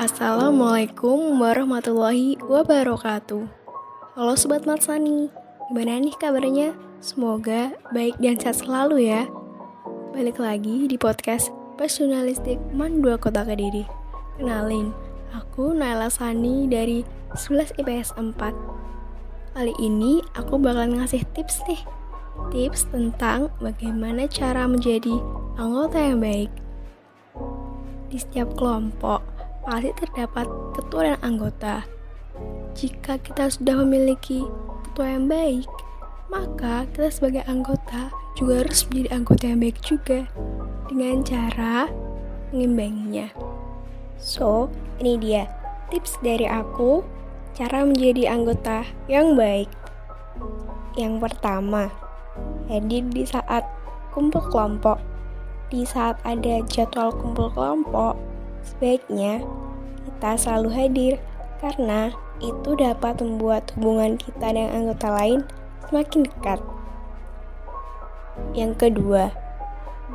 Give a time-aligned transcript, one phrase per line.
[0.00, 3.44] Assalamualaikum warahmatullahi wabarakatuh.
[4.16, 5.28] Halo Sobat Matsani
[5.68, 6.72] Gimana nih kabarnya?
[7.04, 9.28] Semoga baik dan sehat selalu ya.
[10.16, 13.84] Balik lagi di podcast Personalistik Man 2 Kota Kediri.
[14.40, 14.96] Kenalin,
[15.36, 17.04] aku Naila Sani dari
[17.36, 18.40] 11 IPS 4
[19.52, 21.84] Kali ini aku bakal ngasih tips nih.
[22.48, 25.12] Tips tentang bagaimana cara menjadi
[25.60, 26.48] anggota yang baik
[28.10, 29.22] di setiap kelompok
[29.62, 31.86] pasti terdapat ketua dan anggota.
[32.74, 34.44] Jika kita sudah memiliki
[34.90, 35.70] ketua yang baik,
[36.30, 40.20] maka kita sebagai anggota juga harus menjadi anggota yang baik juga
[40.90, 41.74] dengan cara
[42.50, 43.30] mengimbanginya.
[44.18, 44.68] So,
[44.98, 45.46] ini dia
[45.90, 47.02] tips dari aku
[47.54, 49.70] cara menjadi anggota yang baik.
[50.94, 51.90] Yang pertama,
[52.70, 53.66] hadir di saat
[54.14, 55.09] kumpul kelompok.
[55.70, 58.18] Di saat ada jadwal kumpul kelompok,
[58.60, 59.40] Sebaiknya
[60.04, 61.12] kita selalu hadir
[61.60, 65.40] karena itu dapat membuat hubungan kita dengan anggota lain
[65.88, 66.60] semakin dekat.
[68.56, 69.24] Yang kedua,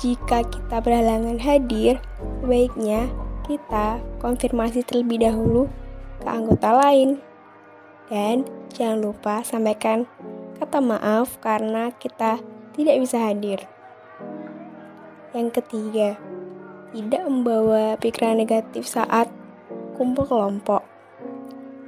[0.00, 2.00] jika kita berhalangan hadir,
[2.40, 3.12] sebaiknya
[3.44, 5.68] kita konfirmasi terlebih dahulu
[6.24, 7.20] ke anggota lain.
[8.08, 10.08] Dan jangan lupa sampaikan
[10.56, 12.40] kata maaf karena kita
[12.72, 13.60] tidak bisa hadir.
[15.34, 16.14] Yang ketiga,
[16.94, 19.26] tidak membawa pikiran negatif saat
[19.98, 20.86] kumpul kelompok.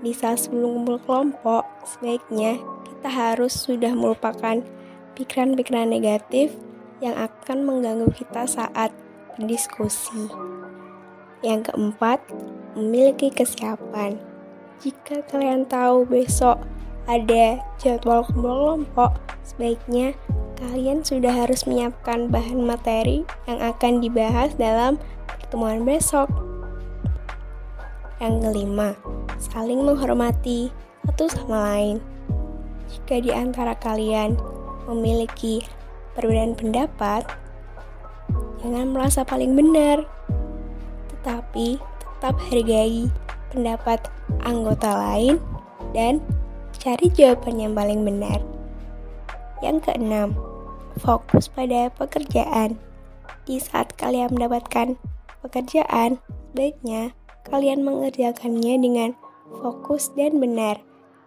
[0.00, 2.56] Di saat sebelum kumpul kelompok, sebaiknya
[2.88, 4.64] kita harus sudah melupakan
[5.12, 6.56] pikiran-pikiran negatif
[7.04, 8.96] yang akan mengganggu kita saat
[9.36, 10.24] berdiskusi.
[11.44, 12.24] Yang keempat,
[12.72, 14.16] memiliki kesiapan.
[14.80, 16.64] Jika kalian tahu besok
[17.04, 20.16] ada jadwal kumpul kelompok, sebaiknya
[20.64, 24.96] kalian sudah harus menyiapkan bahan materi yang akan dibahas dalam
[25.28, 26.32] pertemuan besok.
[28.16, 28.96] Yang kelima,
[29.36, 30.72] saling menghormati
[31.04, 31.96] satu sama lain.
[32.88, 34.40] Jika di antara kalian
[34.88, 35.60] memiliki
[36.16, 37.28] perbedaan pendapat,
[38.64, 40.08] jangan merasa paling benar,
[41.12, 43.12] tetapi tetap hargai
[43.52, 44.00] pendapat
[44.48, 45.36] anggota lain
[45.92, 46.24] dan
[46.80, 48.40] cari jawaban yang paling benar.
[49.60, 50.53] Yang keenam,
[50.98, 52.78] fokus pada pekerjaan.
[53.44, 54.96] Di saat kalian mendapatkan
[55.44, 56.18] pekerjaan,
[56.56, 57.12] baiknya
[57.44, 59.10] kalian mengerjakannya dengan
[59.60, 60.80] fokus dan benar,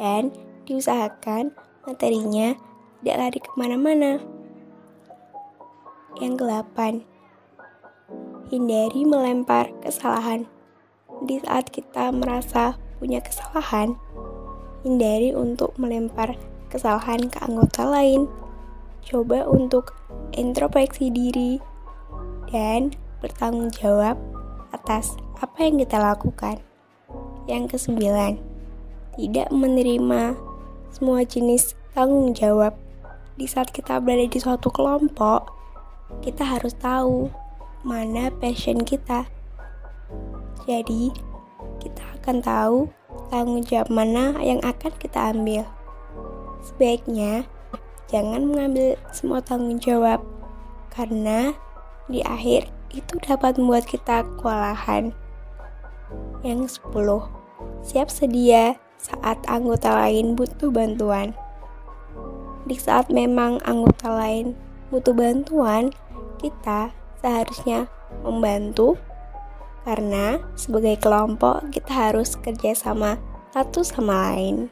[0.00, 0.32] dan
[0.64, 1.52] diusahakan
[1.84, 2.56] materinya
[3.00, 4.12] tidak lari ke mana-mana.
[6.18, 6.94] Yang kelapan,
[8.50, 10.48] hindari melempar kesalahan.
[11.22, 13.94] Di saat kita merasa punya kesalahan,
[14.82, 16.34] hindari untuk melempar
[16.72, 18.26] kesalahan ke anggota lain.
[19.08, 19.96] Coba untuk
[20.36, 21.56] introspeksi diri
[22.52, 22.92] dan
[23.24, 24.20] bertanggung jawab
[24.68, 26.60] atas apa yang kita lakukan.
[27.48, 28.36] Yang kesembilan,
[29.16, 30.36] tidak menerima
[30.92, 32.76] semua jenis tanggung jawab.
[33.40, 35.56] Di saat kita berada di suatu kelompok,
[36.20, 37.32] kita harus tahu
[37.88, 39.24] mana passion kita.
[40.68, 41.16] Jadi,
[41.80, 42.78] kita akan tahu
[43.32, 45.64] tanggung jawab mana yang akan kita ambil.
[46.60, 47.48] Sebaiknya
[48.08, 50.24] jangan mengambil semua tanggung jawab
[50.92, 51.52] karena
[52.08, 55.12] di akhir itu dapat membuat kita kewalahan.
[56.40, 57.28] Yang 10.
[57.84, 61.36] Siap sedia saat anggota lain butuh bantuan.
[62.64, 64.56] Di saat memang anggota lain
[64.88, 65.92] butuh bantuan,
[66.40, 67.92] kita seharusnya
[68.24, 68.96] membantu
[69.84, 73.16] karena sebagai kelompok kita harus kerjasama
[73.52, 74.68] satu sama lain.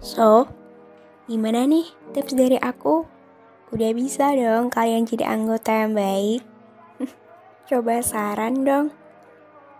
[0.00, 0.48] So,
[1.30, 3.06] gimana nih tips dari aku?
[3.70, 6.42] Udah bisa dong kalian jadi anggota yang baik?
[7.70, 8.90] Coba saran dong.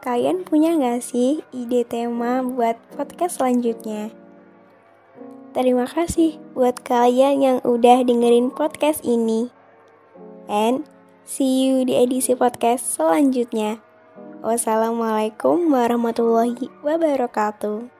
[0.00, 4.08] Kalian punya gak sih ide tema buat podcast selanjutnya?
[5.52, 9.52] Terima kasih buat kalian yang udah dengerin podcast ini.
[10.48, 10.88] And
[11.28, 13.84] see you di edisi podcast selanjutnya.
[14.40, 17.93] Wassalamualaikum warahmatullahi wabarakatuh.